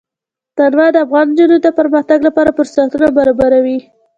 [0.57, 3.79] تنوع د افغان نجونو د پرمختګ لپاره فرصتونه برابروي.